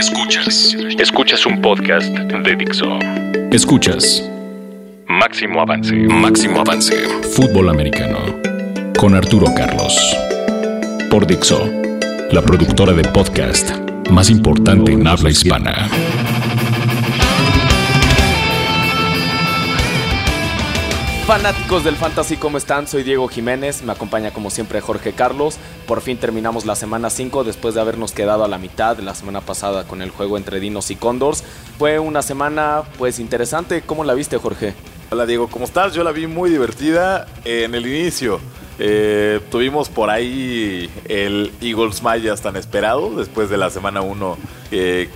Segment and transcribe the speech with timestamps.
[0.00, 0.74] Escuchas.
[0.98, 2.98] Escuchas un podcast de Dixo.
[3.52, 4.26] Escuchas.
[5.06, 5.94] Máximo avance.
[5.94, 6.96] Máximo avance.
[7.34, 8.18] Fútbol americano.
[8.96, 9.94] Con Arturo Carlos.
[11.10, 11.70] Por Dixo.
[12.32, 13.72] La productora de podcast
[14.08, 15.90] más importante en habla hispana.
[21.30, 22.88] Fanáticos del Fantasy, ¿cómo están?
[22.88, 25.58] Soy Diego Jiménez, me acompaña como siempre Jorge Carlos.
[25.86, 29.40] Por fin terminamos la semana 5 después de habernos quedado a la mitad la semana
[29.40, 31.44] pasada con el juego entre Dinos y Condors.
[31.78, 34.74] Fue una semana pues interesante, ¿cómo la viste Jorge?
[35.10, 35.94] Hola Diego, ¿cómo estás?
[35.94, 38.40] Yo la vi muy divertida en el inicio.
[38.80, 44.36] Eh, tuvimos por ahí el Eagles Mayas tan esperado después de la semana 1
[44.68, 45.08] que,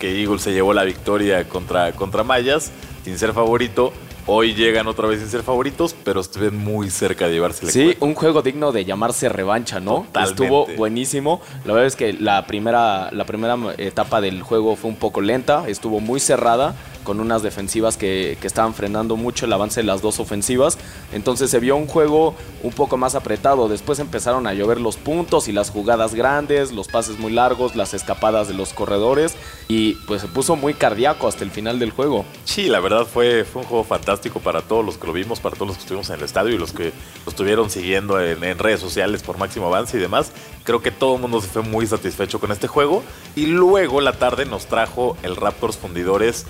[0.00, 2.72] que Eagles se llevó la victoria contra, contra Mayas
[3.04, 3.92] sin ser favorito.
[4.26, 7.96] Hoy llegan otra vez sin ser favoritos, pero estuvieron muy cerca de llevarse el Sí,
[7.98, 10.06] un juego digno de llamarse revancha, ¿no?
[10.22, 11.40] Estuvo buenísimo.
[11.64, 15.68] La verdad es que la primera, la primera etapa del juego fue un poco lenta,
[15.68, 20.20] estuvo muy cerrada con unas defensivas que, estaban frenando mucho el avance de las dos
[20.20, 20.76] ofensivas.
[21.12, 23.68] Entonces se vio un juego un poco más apretado.
[23.68, 27.94] Después empezaron a llover los puntos y las jugadas grandes, los pases muy largos, las
[27.94, 29.34] escapadas de los corredores.
[29.68, 32.24] Y pues se puso muy cardíaco hasta el final del juego.
[32.44, 35.54] Sí, la verdad fue, fue un juego fantástico para todos los que lo vimos, para
[35.54, 36.92] todos los que estuvimos en el estadio y los que
[37.24, 40.32] lo estuvieron siguiendo en, en redes sociales por máximo avance y demás.
[40.64, 43.02] Creo que todo el mundo se fue muy satisfecho con este juego.
[43.34, 46.46] Y luego la tarde nos trajo el Raptors Fundidores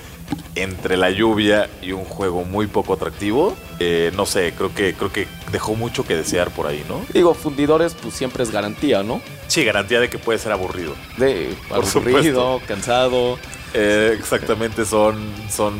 [0.54, 3.56] entre la lluvia y un juego muy poco atractivo.
[3.78, 7.00] Eh, no sé, creo que, creo que dejó mucho que desear por ahí, ¿no?
[7.12, 9.20] Digo, Fundidores pues siempre es garantía, ¿no?
[9.46, 10.94] Sí, garantía de que puede ser aburrido.
[11.16, 13.38] De aburrido, cansado.
[13.74, 15.16] Eh, exactamente, son,
[15.50, 15.74] son,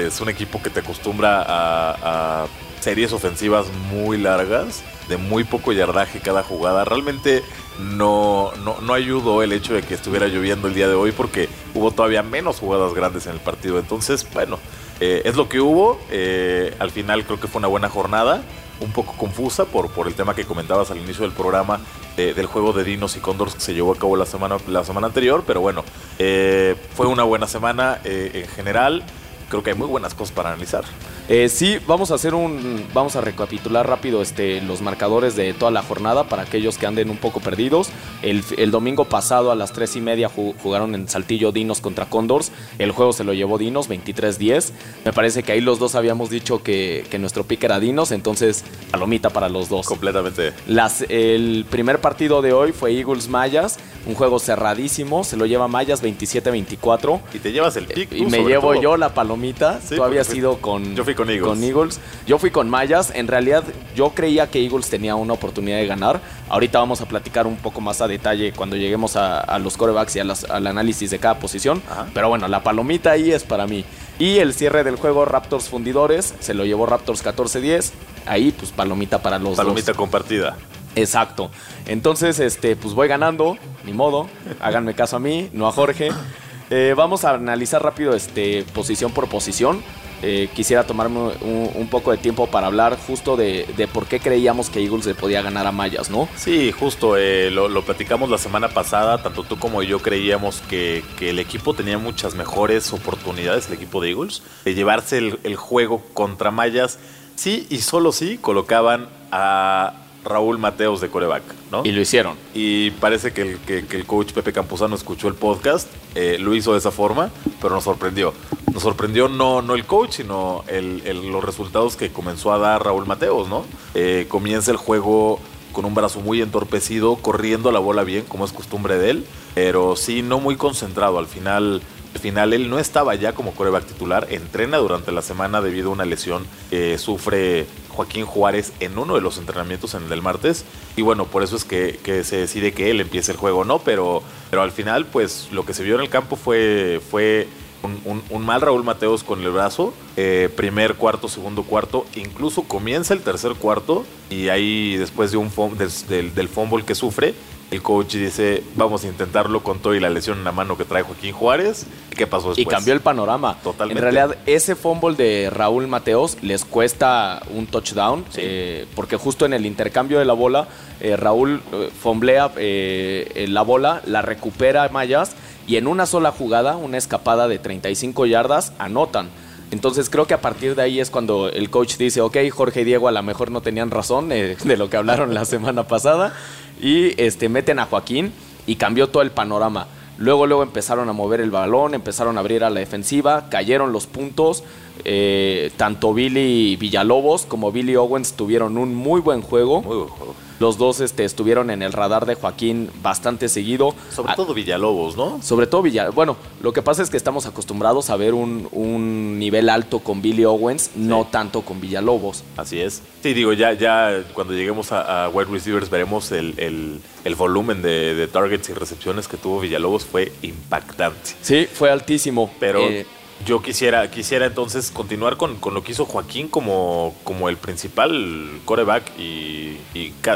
[0.00, 2.46] es un equipo que te acostumbra a
[2.80, 6.84] series ofensivas muy largas de muy poco yardaje cada jugada.
[6.84, 7.42] Realmente
[7.78, 11.90] no, no, ayudó el hecho de que estuviera lloviendo el día de hoy porque hubo
[11.92, 13.78] todavía menos jugadas grandes en el partido.
[13.78, 14.58] Entonces, bueno,
[15.00, 16.00] eh, es lo que hubo.
[16.10, 18.42] Eh, al final creo que fue una buena jornada.
[18.80, 21.80] Un poco confusa por, por el tema que comentabas al inicio del programa
[22.16, 25.06] del juego de Dinos y Condors que se llevó a cabo la semana, la semana
[25.06, 25.44] anterior.
[25.46, 25.84] Pero bueno,
[26.18, 29.04] eh, fue una buena semana en general.
[29.48, 30.84] Creo que hay muy buenas cosas para analizar.
[31.30, 32.86] Eh, sí, vamos a hacer un.
[32.94, 37.10] Vamos a recapitular rápido este, los marcadores de toda la jornada para aquellos que anden
[37.10, 37.90] un poco perdidos.
[38.22, 42.50] El, domingo pasado a las 3 y media jugaron en Saltillo Dinos contra Condors.
[42.78, 44.72] El juego se lo llevó Dinos, 23-10.
[45.04, 49.28] Me parece que ahí los dos habíamos dicho que, nuestro pick era Dinos, entonces palomita
[49.28, 49.86] para los dos.
[49.86, 50.54] Completamente.
[50.66, 55.24] Las, el primer partido de hoy fue Eagles Mayas, un juego cerradísimo.
[55.24, 57.20] Se lo lleva Mayas 27-24.
[57.34, 58.12] Y te llevas el pick.
[58.12, 59.80] y me llevo yo la palomita.
[59.82, 60.94] Sí, Tú habías sido con.
[60.94, 61.48] Yo fui con Eagles.
[61.48, 62.00] Con Eagles.
[62.26, 63.12] Yo fui con Mayas.
[63.14, 63.64] En realidad,
[63.94, 66.20] yo creía que Eagles tenía una oportunidad de ganar.
[66.48, 70.20] Ahorita vamos a platicar un poco más a detalle cuando lleguemos a, los corebacks y
[70.20, 71.82] al análisis de cada posición.
[72.14, 73.84] Pero bueno, la palomita ahí es para mí.
[74.18, 77.90] Y el cierre del juego Raptors Fundidores se lo llevó Raptors 14-10.
[78.26, 80.56] Ahí, pues palomita para los palomita compartida.
[80.96, 81.50] Exacto.
[81.86, 84.28] Entonces, este, pues voy ganando, ni modo.
[84.60, 86.10] Háganme caso a mí, no a Jorge.
[86.70, 89.82] Eh, vamos a analizar rápido este, posición por posición.
[90.22, 94.82] Eh, quisiera tomarme un, poco de tiempo para hablar justo de, por qué creíamos que
[94.82, 96.28] Eagles le podía ganar a Mayas, ¿no?
[96.36, 101.38] Sí, justo, eh, lo, platicamos la semana pasada, tanto tú como yo creíamos que, el
[101.38, 106.50] equipo tenía muchas mejores oportunidades, el equipo de Eagles, de llevarse el, el juego contra
[106.50, 106.98] Mayas.
[107.36, 111.82] Sí y solo sí colocaban a Raúl Mateos de coreback, ¿no?
[111.84, 112.36] Y lo hicieron.
[112.54, 116.72] Y parece que el, que, el coach Pepe Campuzano escuchó el podcast, eh, lo hizo
[116.72, 117.30] de esa forma,
[117.60, 118.32] pero nos sorprendió.
[118.72, 123.48] Nos sorprendió no, no el coach, sino los resultados que comenzó a dar Raúl Mateos,
[123.48, 123.64] ¿no?
[123.94, 125.40] Eh, comienza el juego
[125.72, 129.96] con un brazo muy entorpecido, corriendo la bola bien, como es costumbre de él, pero
[129.96, 131.18] sí no muy concentrado.
[131.18, 131.82] Al final
[132.14, 135.92] al final él no estaba ya como coreback titular, entrena durante la semana debido a
[135.92, 137.66] una lesión que sufre
[137.98, 140.64] Joaquín Juárez en uno de los entrenamientos en el del martes.
[140.94, 143.80] Y bueno, por eso es que, se decide que él empiece el juego, ¿no?
[143.80, 147.48] Pero, pero al final, pues lo que se vio en el campo fue, fue
[147.82, 149.92] un, mal Raúl Mateos con el brazo.
[150.16, 152.06] Eh, primer cuarto, segundo cuarto.
[152.14, 154.04] Incluso comienza el tercer cuarto.
[154.30, 157.34] Y ahí, después de un del, del fumble que sufre,
[157.70, 160.84] el coach dice, vamos a intentarlo con todo y la lesión en la mano que
[160.84, 161.86] trae Joaquín Juárez.
[162.16, 162.66] ¿Qué pasó después?
[162.66, 163.58] Y cambió el panorama.
[163.62, 163.98] Totalmente.
[163.98, 169.52] En realidad, ese fumble de Raúl Mateos les cuesta un touchdown, eh, porque justo en
[169.52, 170.66] el intercambio de la bola,
[171.00, 175.36] eh, Raúl eh, fomblea la bola, la recupera Mayas,
[175.66, 179.28] y en una sola jugada, una escapada de 35 yardas, anotan.
[179.70, 182.84] Entonces creo que a partir de ahí es cuando el coach dice, ok, Jorge y
[182.84, 186.32] Diego a lo mejor no tenían razón de lo que hablaron la semana pasada
[186.80, 188.32] y este, meten a Joaquín
[188.66, 189.88] y cambió todo el panorama.
[190.18, 194.06] Luego, luego empezaron a mover el balón, empezaron a abrir a la defensiva, cayeron los
[194.06, 194.64] puntos.
[195.04, 199.82] Eh, tanto Billy Villalobos como Billy Owens tuvieron un muy buen juego.
[199.82, 200.34] Muy buen juego.
[200.60, 203.94] Los dos este, estuvieron en el radar de Joaquín bastante seguido.
[204.10, 205.40] Sobre todo Villalobos, ¿no?
[205.40, 206.16] Sobre todo Villalobos.
[206.16, 210.44] Bueno, lo que pasa es que estamos acostumbrados a ver un, nivel alto con Billy
[210.44, 212.42] Owens, no tanto con Villalobos.
[212.56, 213.02] Así es.
[213.22, 217.00] Sí, digo, ya, ya cuando lleguemos a, wide receivers veremos el,
[217.36, 221.36] volumen de, targets y recepciones que tuvo Villalobos fue impactante.
[221.40, 222.50] Sí, fue altísimo.
[222.58, 222.80] Pero...
[222.80, 223.06] Eh,
[223.46, 229.18] yo quisiera, quisiera entonces continuar con, lo que hizo Joaquín como, como el principal coreback
[229.18, 229.78] y,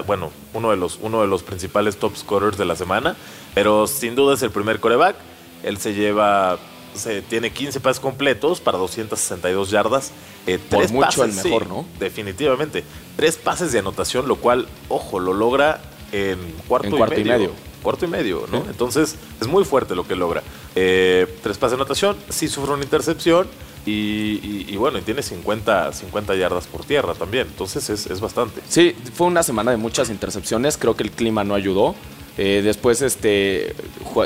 [0.07, 3.17] bueno, uno de, los, uno de los principales top scorers de la semana,
[3.55, 5.17] pero sin duda es el primer coreback.
[5.63, 6.59] Él se lleva,
[6.95, 10.13] se, tiene 15 pases completos para 262 yardas.
[10.47, 11.87] Eh, Por mucho el mejor, ¿no?
[12.01, 12.85] Definitivamente.
[13.17, 18.09] Tres pases de anotación, lo cual, ojo, lo logra en cuarto, y medio cuarto y
[18.09, 18.65] medio, ¿no?
[18.69, 20.43] Entonces es muy fuerte lo que logra.
[20.75, 23.47] Eh, tres pases de anotación, sí sufre una intercepción
[23.85, 28.61] y, bueno, y tiene 50, 50 yardas por tierra también, entonces es, bastante.
[28.69, 31.95] Sí, fue una semana de muchas intercepciones, creo que el clima no ayudó.
[32.39, 33.75] Eh, después, este,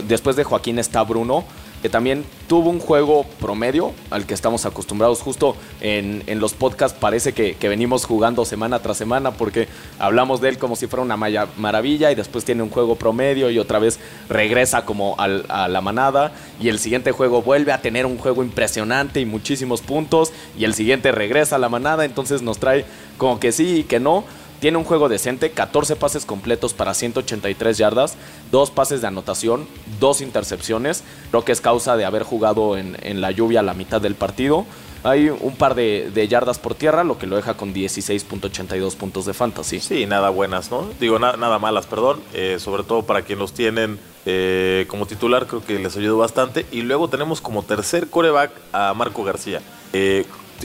[0.06, 1.44] después de Joaquín está Bruno
[1.82, 5.20] que también tuvo un juego promedio al que estamos acostumbrados.
[5.20, 9.68] Justo en, los podcasts parece que, venimos jugando semana tras semana porque
[9.98, 13.58] hablamos de él como si fuera una maravilla y después tiene un juego promedio y
[13.58, 18.18] otra vez regresa como a la manada y el siguiente juego vuelve a tener un
[18.18, 22.84] juego impresionante y muchísimos puntos y el siguiente regresa a la manada, entonces nos trae
[23.18, 24.24] como que sí y que no.
[24.60, 28.16] Tiene un juego decente, 14 pases completos para 183 yardas,
[28.50, 29.66] dos pases de anotación,
[30.00, 34.14] dos intercepciones, lo que es causa de haber jugado en, la lluvia la mitad del
[34.14, 34.64] partido.
[35.04, 39.34] Hay un par de, yardas por tierra, lo que lo deja con 16.82 puntos de
[39.34, 39.78] fantasy.
[39.78, 40.88] Sí, nada buenas, ¿no?
[40.98, 42.20] Digo, nada malas, perdón.
[42.32, 46.66] Eh, sobre todo para quien los tienen eh, como titular, creo que les ayudó bastante.
[46.72, 49.60] Y luego tenemos como tercer coreback a Marco García.
[49.92, 50.24] Eh,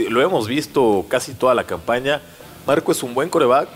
[0.09, 2.21] lo hemos visto casi toda la campaña
[2.67, 3.69] Marco es un buen coreback,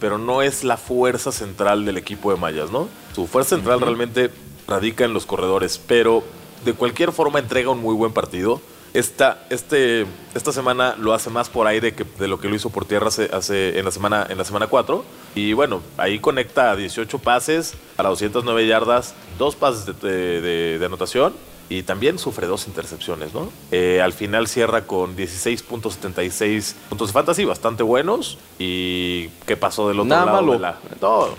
[0.00, 2.88] pero no es la fuerza central del equipo de Mayas, ¿no?
[3.14, 4.30] Su fuerza central realmente
[4.66, 6.24] radica en los corredores, pero
[6.64, 8.60] de cualquier forma entrega un muy buen partido.
[8.92, 12.70] Esta, este, esta semana lo hace más por aire que de lo que lo hizo
[12.70, 15.04] por tierra hace, en, la semana, en la semana 4.
[15.34, 21.34] Y bueno, ahí conecta 18 pases para 209 yardas, dos pases de anotación
[21.68, 23.50] y también sufre dos intercepciones, ¿no?
[23.72, 28.38] Eh, al final cierra con 16.76 puntos de fantasy, bastante buenos.
[28.58, 30.42] ¿Y qué pasó del otro Nada lado?
[30.42, 30.58] Malo.
[30.58, 30.78] la...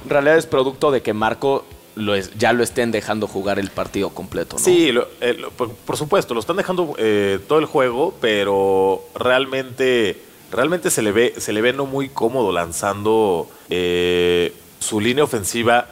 [0.03, 4.09] En realidad es producto de que Marco lo ya lo estén dejando jugar el partido
[4.09, 4.63] completo, ¿no?
[4.63, 4.91] Sí,
[5.21, 11.11] eh, por, supuesto, lo están dejando eh, todo el juego, pero realmente, realmente se le
[11.11, 15.87] ve, se le ve no muy cómodo lanzando su línea ofensiva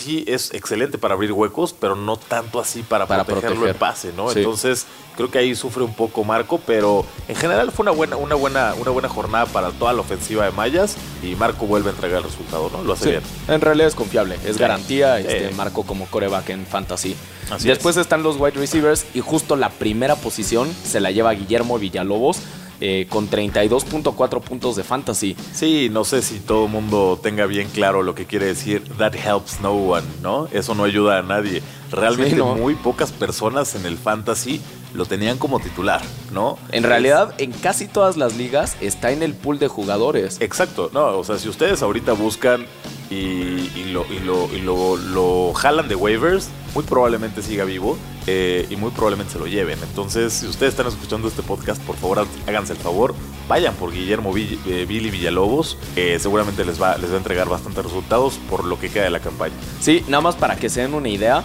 [0.00, 4.32] sí es excelente para abrir huecos, pero no tanto así para, protegerlo en pase, ¿no?
[4.32, 4.86] Entonces,
[5.16, 8.74] creo que ahí sufre un poco Marco, pero en general fue una buena, una buena,
[8.74, 12.24] una buena jornada para toda la ofensiva de Mayas y Marco vuelve a entregar el
[12.24, 12.82] resultado, ¿no?
[12.82, 13.22] Lo hace bien.
[13.48, 17.16] En realidad es confiable, es garantía este, Marco como coreback en fantasy.
[17.62, 22.38] Después están los wide receivers y justo la primera posición se la lleva Guillermo Villalobos
[22.80, 25.36] eh, con 32.4 puntos de fantasy.
[25.52, 29.14] Sí, no sé si todo el mundo tenga bien claro lo que quiere decir that
[29.14, 30.48] helps no one, ¿no?
[30.52, 31.62] Eso no ayuda a nadie.
[31.90, 34.60] Realmente muy pocas personas en el fantasy
[34.94, 36.00] lo tenían como titular,
[36.32, 36.58] ¿no?
[36.72, 40.40] En realidad, en casi todas las ligas está en el pool de jugadores.
[40.40, 42.66] Exacto, no, o sea, si ustedes ahorita buscan
[43.10, 49.32] y, lo, y, lo, jalan de waivers, muy probablemente siga vivo eh, y muy probablemente
[49.32, 49.78] se lo lleven.
[49.82, 53.14] Entonces, si ustedes están escuchando este podcast, por favor háganse el favor,
[53.48, 55.76] vayan por Guillermo eh, Billy Villalobos,
[56.18, 59.20] seguramente les va, les va a entregar bastantes resultados por lo que queda de la
[59.20, 59.54] campaña.
[59.80, 61.42] Sí, nada más para que se den una idea,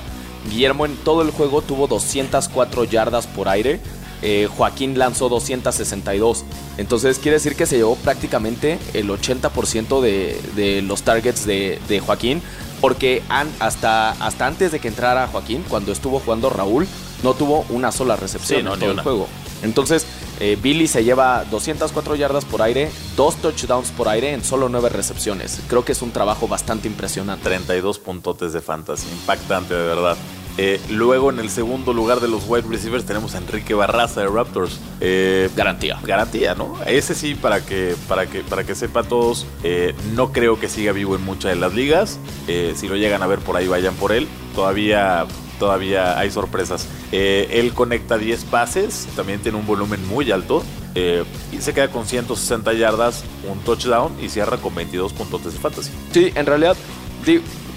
[0.49, 3.79] Guillermo en todo el juego tuvo 204 yardas por aire,
[4.27, 6.45] eh, Joaquín lanzó 262.
[6.77, 12.41] Entonces quiere decir que se llevó prácticamente el 80% de, los targets de, Joaquín.
[12.81, 16.87] Porque hasta, hasta antes de que entrara Joaquín, cuando estuvo jugando Raúl,
[17.23, 19.27] no tuvo una sola recepción en todo el juego.
[19.61, 20.07] Entonces,
[20.39, 24.89] eh, Billy se lleva 204 yardas por aire, dos touchdowns por aire en solo 9
[24.89, 25.61] recepciones.
[25.69, 27.43] Creo que es un trabajo bastante impresionante.
[27.45, 30.17] 32 puntotes de fantasy, impactante de verdad.
[30.57, 34.27] Eh, luego en el segundo lugar de los wide receivers tenemos a Enrique Barraza de
[34.27, 34.79] Raptors.
[35.01, 35.99] Eh, garantía.
[36.03, 36.77] Garantía, ¿no?
[36.85, 40.91] Ese sí, para que, para que, para que sepa todos, eh, no creo que siga
[40.93, 42.19] vivo en muchas de las ligas.
[42.47, 44.27] si lo llegan a ver por ahí, vayan por él.
[44.55, 45.25] Todavía,
[45.59, 46.87] todavía hay sorpresas.
[47.11, 50.63] él conecta 10 pases, también tiene un volumen muy alto.
[50.95, 55.91] y se queda con 160 yardas, un touchdown y cierra con 22 puntos de fantasy.
[56.13, 56.77] Sí, en realidad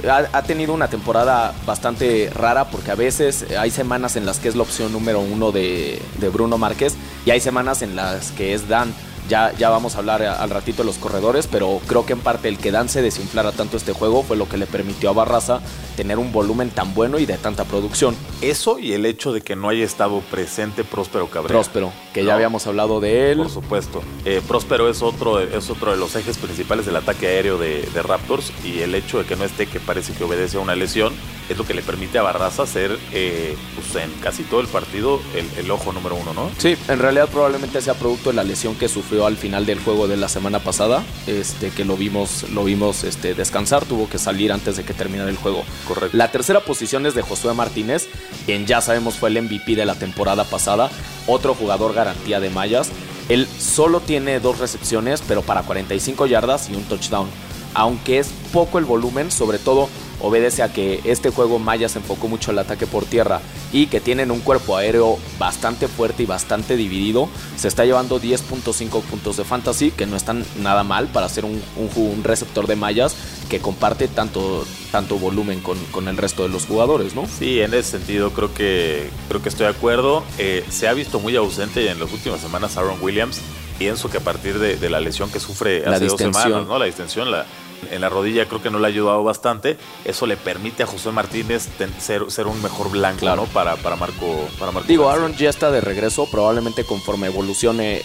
[0.07, 4.57] ha, tenido una temporada bastante rara porque a veces hay semanas en las que es
[4.57, 6.95] la opción número uno de, de Bruno Márquez
[7.27, 8.93] y hay semanas en las que es Dan.
[9.29, 12.49] Ya, ya vamos a hablar al ratito de los corredores, pero creo que en parte
[12.49, 15.61] el que Dan se desinflara tanto este juego fue lo que le permitió a Barraza
[15.97, 18.17] tener un volumen tan bueno y de tanta producción.
[18.41, 21.55] Eso y el hecho de que no haya estado presente Próspero Cabrera.
[21.55, 23.39] Próspero, que ya habíamos hablado de él.
[23.39, 24.03] Por supuesto.
[24.25, 28.53] Eh, Próspero es otro, es otro de los ejes principales del ataque aéreo de, Raptors
[28.65, 31.13] y el hecho de que no esté, que parece que obedece a una lesión,
[31.49, 35.21] es lo que le permite a Barraza ser eh, pues, en casi todo el partido
[35.35, 36.51] el, ojo número uno, ¿no?
[36.59, 40.09] Sí, en realidad probablemente sea producto de la lesión que sufrió al final del juego
[40.09, 44.53] de la semana pasada, este, que lo vimos, lo vimos este, descansar, tuvo que salir
[44.53, 45.65] antes de que terminara el juego.
[45.87, 46.17] Correcto.
[46.17, 48.09] La tercera posición es de Josué Martínez,
[48.47, 50.91] quien ya sabemos fue el MVP de la temporada pasada,
[51.27, 52.91] otro jugador garantía de mallas.
[53.29, 57.29] Él solo tiene dos recepciones, pero para 45 yardas y un touchdown.
[57.79, 59.89] Aunque es poco el volumen, sobre todo
[60.21, 63.41] obedece a que este juego Maya se enfocó mucho al ataque por tierra
[63.73, 67.29] y que tienen un cuerpo aéreo bastante fuerte y bastante dividido.
[67.57, 71.63] Se está llevando 10.5 puntos de fantasy, que no están nada mal para ser un,
[72.25, 73.15] receptor de mallas
[73.49, 77.29] que comparte tanto, tanto volumen con, el resto de los jugadores, ¿no?
[77.29, 80.25] Sí, en ese sentido creo que, creo que estoy de acuerdo.
[80.39, 83.41] Eh, se ha visto muy ausente en las últimas semanas Aaron Williams.
[83.79, 86.79] Pienso que a partir de, la lesión que sufre hace dos semanas, ¿no?
[86.81, 87.47] La distensión, la,
[87.91, 89.77] en la rodilla creo que no le ha ayudado bastante.
[90.05, 91.69] Eso le permite a José Martínez
[91.99, 93.45] ser, ser un mejor blanco ¿no?
[93.47, 96.29] para, para, Marco, para Digo, Aaron ya está de regreso.
[96.31, 98.01] Probablemente conforme evolucione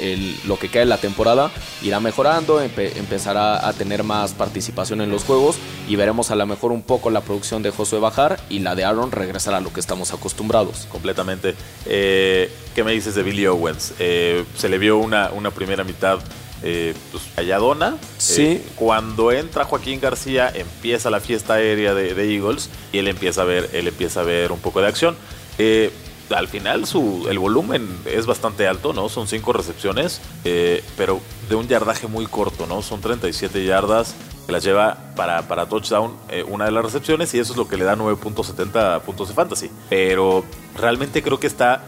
[0.45, 1.51] lo que queda en la temporada,
[1.81, 6.71] irá mejorando, empezará a tener más participación en los juegos y veremos a lo mejor
[6.71, 9.79] un poco la producción de Josué bajar y la de Aaron regresar a lo que
[9.79, 10.87] estamos acostumbrados.
[10.91, 11.55] Completamente.
[11.85, 13.93] Eh, ¿Qué me dices de Billy Owens?
[13.99, 16.19] Eh, se le vio una, una primera mitad
[16.63, 17.97] eh, pues, halladona.
[18.17, 18.43] Sí.
[18.43, 23.45] Eh, cuando entra Joaquín García, empieza la fiesta aérea de, Eagles y él empieza a
[23.45, 25.15] ver, él empieza a ver un poco de acción.
[25.57, 25.91] Eh,
[26.29, 29.09] al final su, el volumen es bastante alto, ¿no?
[29.09, 32.81] Son cinco recepciones, eh, pero de un yardaje muy corto, ¿no?
[32.81, 34.15] Son 37 yardas
[34.45, 36.13] que las lleva para, para touchdown
[36.47, 39.69] una de las recepciones y eso es lo que le da 9.70 puntos de fantasy.
[39.89, 40.43] Pero
[40.75, 41.83] realmente creo que está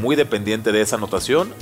[0.00, 1.52] muy dependiente de esa anotación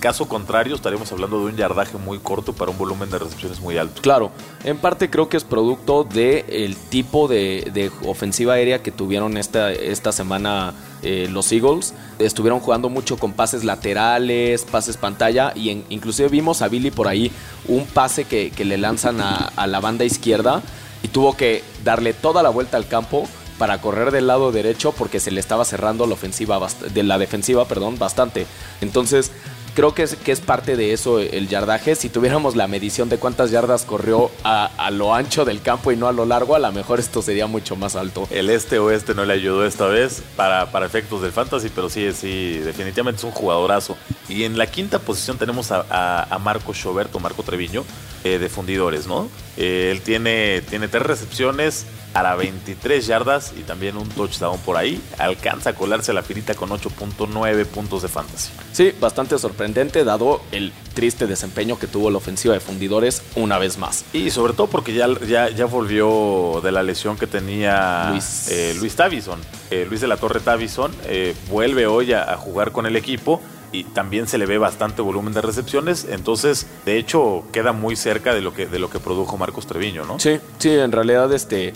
[0.00, 3.78] caso contrario, estaremos hablando de un yardaje muy corto para un volumen de recepciones muy
[3.78, 4.02] alto.
[4.02, 4.30] Claro,
[4.64, 9.72] en parte creo que es producto del el tipo de, ofensiva aérea que tuvieron esta,
[9.72, 11.94] esta semana eh, los Eagles.
[12.18, 17.30] Estuvieron jugando mucho con pases laterales, pases pantalla, y inclusive vimos a Billy por ahí
[17.68, 20.62] un pase que, le lanzan a, a la banda izquierda
[21.02, 25.20] y tuvo que darle toda la vuelta al campo para correr del lado derecho porque
[25.20, 26.60] se le estaba cerrando la ofensiva
[26.92, 28.46] de la defensiva, perdón, bastante.
[28.80, 29.30] Entonces,
[29.74, 31.94] creo que es, que es parte de eso el yardaje.
[31.94, 36.08] Si tuviéramos la medición de cuántas yardas corrió a, lo ancho del campo y no
[36.08, 38.26] a lo largo, a lo mejor esto sería mucho más alto.
[38.30, 42.58] El este-oeste no le ayudó esta vez para, para efectos del fantasy, pero sí, sí,
[42.58, 43.96] definitivamente es un jugadorazo.
[44.28, 47.84] Y en la quinta posición tenemos a, Marco Schoberto, Marco Treviño,
[48.24, 49.28] eh, de fundidores, ¿no?
[49.56, 55.00] Eh, él tiene, tiene tres recepciones a 23 yardas y también un touchdown por ahí.
[55.18, 58.50] Alcanza a colarse a la finita con 8.9 puntos de fantasy.
[58.72, 63.78] Sí, bastante sorprendente dado el triste desempeño que tuvo la ofensiva de fundidores una vez
[63.78, 64.04] más.
[64.12, 68.74] Y sobre todo porque ya, ya, ya volvió de la lesión que tenía Luis, eh,
[68.78, 69.40] Luis Tavison.
[69.70, 73.40] Eh, Luis de la Torre Tavison eh, vuelve hoy a, jugar con el equipo
[73.74, 78.32] y también se le ve bastante volumen de recepciones, entonces de hecho queda muy cerca
[78.32, 80.20] de lo que de lo que produjo Marcos Treviño, ¿no?
[80.20, 81.72] Sí, sí, en realidad este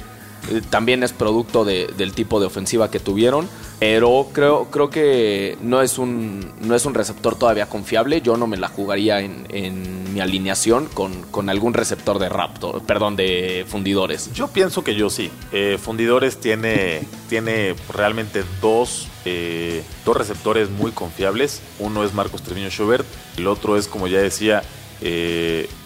[0.71, 3.49] también es producto del tipo de ofensiva que tuvieron.
[3.79, 8.21] Pero creo, creo que no es, un, no es un receptor todavía confiable.
[8.23, 13.65] Yo no me la jugaría en, mi alineación con, algún receptor de Raptor, perdón, de
[13.69, 14.33] fundidores.
[14.33, 15.31] Yo pienso que yo sí.
[15.53, 21.61] Eh, fundidores tiene, tiene realmente dos, eh, dos receptores muy confiables.
[21.79, 24.63] Uno es Marcos Treviño Schubert, el otro es, como ya decía,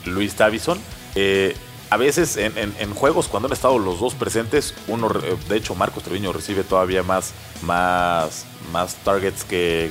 [0.07, 0.79] Luis Tavison
[1.93, 6.33] a veces en, juegos cuando han estado los dos presentes, uno, de hecho Marcos Treviño
[6.33, 7.35] recibe todavía más,
[7.65, 9.91] más, más targets que,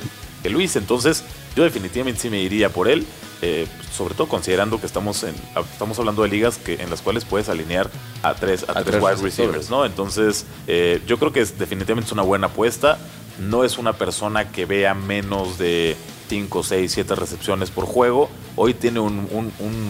[0.50, 1.22] Luis, entonces
[1.54, 3.06] yo definitivamente sí me iría por él,
[3.40, 5.36] eh, sobre todo considerando que estamos, en,
[5.72, 7.88] estamos hablando de ligas que, en las cuales puedes alinear
[8.24, 9.84] a tres, a, tres, wide receivers, ¿no?
[9.84, 12.98] Entonces eh, yo creo que es, definitivamente es una buena apuesta,
[13.38, 15.96] no es una persona que vea menos de
[16.28, 18.28] 5, 6, 7 recepciones por juego.
[18.56, 19.28] Hoy tiene un,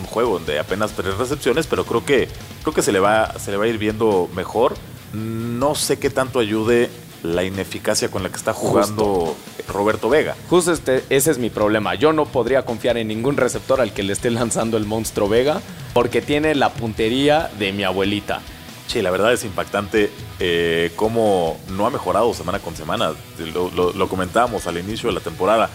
[0.06, 2.28] juego de apenas 3 recepciones, pero creo que,
[2.62, 4.74] creo que se, le va, se le va a ir viendo mejor.
[5.12, 6.90] No sé qué tanto ayude
[7.22, 9.36] la ineficacia con la que está jugando
[9.68, 10.36] Roberto Vega.
[10.50, 11.94] Justo este, ese es mi problema.
[11.94, 15.60] Yo no podría confiar en ningún receptor al que le esté lanzando el monstruo Vega
[15.92, 18.40] porque tiene la puntería de mi abuelita.
[18.86, 23.12] Sí, la verdad es impactante eh, cómo no ha mejorado semana con semana.
[23.54, 25.70] Lo, lo, comentábamos al inicio de la temporada.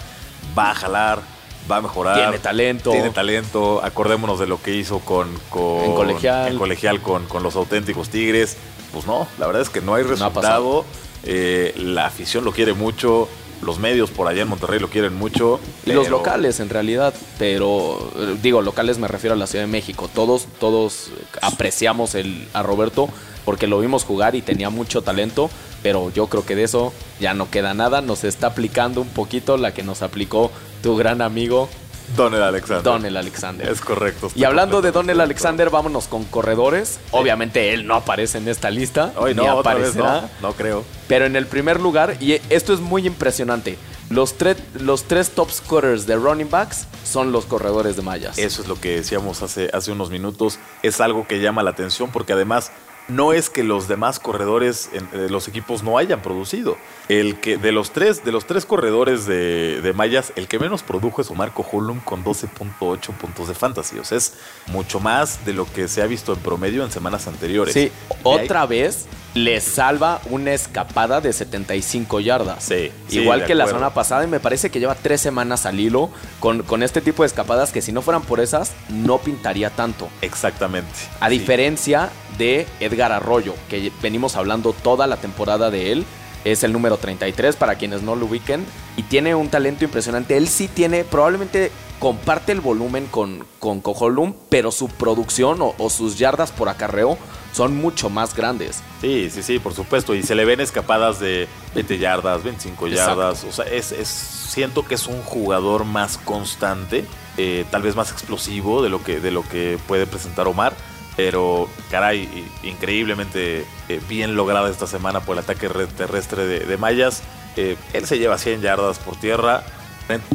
[0.58, 1.22] Va a jalar,
[1.70, 2.18] va a mejorar.
[2.18, 2.92] Tiene talento.
[2.92, 3.84] Tiene talento.
[3.84, 8.58] Acordémonos de lo que hizo con, con colegial, en colegial con, con, los auténticos Tigres.
[8.94, 10.86] Pues no, la verdad es que no hay resultado.
[11.24, 13.28] Eh, la afición lo quiere mucho
[13.62, 15.60] los medios por allá en Monterrey lo quieren mucho.
[15.86, 19.72] Y los locales en realidad, pero eh, digo, locales me refiero a la Ciudad de
[19.72, 20.10] México.
[20.14, 21.12] Todos, todos
[21.42, 23.10] apreciamos el, a Roberto
[23.48, 25.50] porque lo vimos jugar y tenía mucho talento,
[25.82, 28.02] pero yo creo que de eso ya no queda nada.
[28.02, 30.52] Nos está aplicando un poquito la que nos aplicó
[30.84, 31.70] tu gran amigo
[32.18, 32.84] Donel Alexander.
[32.84, 33.70] Donel Alexander.
[33.70, 34.30] Es correcto.
[34.36, 37.00] Y hablando de Donel Alexander, vámonos con corredores.
[37.12, 39.14] Obviamente él no aparece en esta lista.
[39.16, 40.30] Hoy no, aparecerá.
[40.42, 40.84] no, no creo.
[41.08, 43.78] Pero en el primer lugar, y esto es muy impresionante,
[44.10, 44.36] los,
[44.78, 48.38] los tres top scorers de running backs son los corredores de mallas.
[48.38, 50.60] Eso es lo que decíamos hace, hace unos minutos.
[50.84, 52.72] Es algo que llama la atención porque además
[53.08, 56.78] no es que los demás corredores de los equipos no hayan producido.
[57.08, 60.84] El que de los tres, de los tres corredores de, de Mayas, el que menos
[60.84, 64.00] produjo es Marco Hullum con 12.8 puntos de fantasy.
[64.00, 64.34] O sea, es
[64.68, 67.74] mucho más de lo que se ha visto en promedio en semanas anteriores.
[67.74, 67.92] Sí,
[68.24, 69.08] otra vez
[69.44, 72.64] le salva una escapada de 75 yardas.
[72.64, 76.10] Sí, Igual que la semana pasada, y me parece que lleva tres semanas al hilo
[76.40, 80.10] con, con este tipo de escapadas que si no fueran por esas, no pintaría tanto.
[80.22, 80.90] Exactamente.
[81.20, 86.06] A diferencia de Edgar Arroyo, que venimos hablando toda la temporada de él.
[86.46, 88.66] Es el número 33 para quienes no lo ubiquen.
[88.96, 90.38] Y tiene un talento impresionante.
[90.38, 96.18] Él sí tiene, probablemente comparte el volumen con, con Cojolum, pero su producción o, sus
[96.18, 97.18] yardas por acarreo
[97.52, 98.84] son mucho más grandes.
[99.02, 100.14] Sí, sí, sí, por supuesto.
[100.14, 103.44] Y se le ven escapadas de 20 yardas, 25 yardas.
[103.44, 107.06] O sea, es, es, siento que es un jugador más constante,
[107.38, 110.74] eh, tal vez más explosivo de lo que, de lo que puede presentar Omar
[111.18, 117.24] pero, caray, increíblemente eh, bien lograda esta semana por el ataque terrestre de, Mayas.
[117.56, 119.64] Eh, él se lleva 100 yardas por tierra,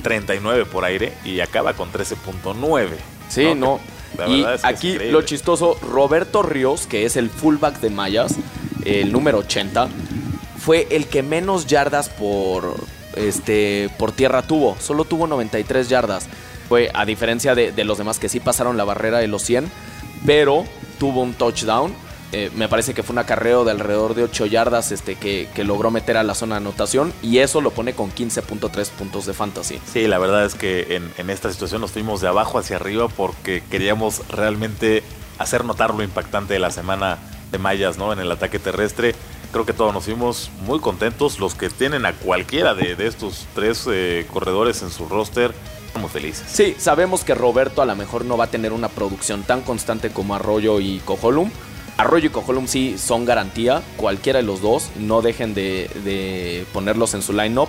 [0.03, 2.89] 39 por aire y acaba con 13.9.
[3.29, 3.81] Sí, no.
[4.29, 8.37] y aquí lo chistoso, Roberto Ríos, que es el fullback de Mayas,
[8.85, 9.89] el número 80,
[10.59, 12.77] fue el que menos yardas por,
[13.17, 14.77] este, por tierra tuvo.
[14.81, 16.29] Solo tuvo 93 yardas.
[16.69, 19.71] Fue a diferencia de, de los demás que sí pasaron la barrera de los 100
[20.25, 20.65] pero
[20.99, 21.93] tuvo un touchdown.
[22.33, 25.91] Eh, me parece que fue un acarreo de alrededor de 8 yardas este, que, logró
[25.91, 29.79] meter a la zona de anotación y eso lo pone con 15.3 puntos de fantasy.
[29.93, 33.63] Sí, la verdad es que en, esta situación nos fuimos de abajo hacia arriba porque
[33.71, 35.03] queríamos realmente
[35.39, 37.19] hacer notar lo impactante de la semana
[37.53, 38.13] de Mayas ¿no?
[38.13, 39.15] en el ataque terrestre.
[39.53, 41.39] Creo que todos nos fuimos muy contentos.
[41.39, 45.55] Los que tienen a cualquiera de, estos tres eh, corredores en su roster
[45.93, 46.47] Estamos felices.
[46.51, 50.09] Sí, sabemos que Roberto a lo mejor no va a tener una producción tan constante
[50.09, 51.51] como Arroyo y Cojolum.
[51.97, 57.23] Arroyo y Cojolum sí son garantía, cualquiera de los dos, no dejen de, ponerlos en
[57.23, 57.69] su line-up.